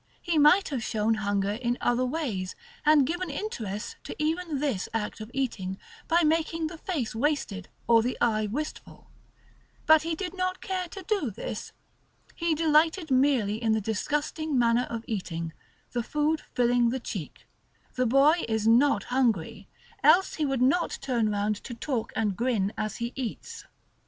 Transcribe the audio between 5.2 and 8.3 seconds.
of eating, by making the face wasted, or the